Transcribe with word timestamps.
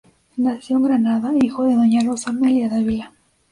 Nació 0.35 0.77
en 0.77 0.83
Granada, 0.85 1.29
hijo 1.39 1.63
de 1.65 1.75
doña 1.75 2.01
Rosa 2.03 2.31
Amelia 2.31 2.69
Dávila. 2.69 3.13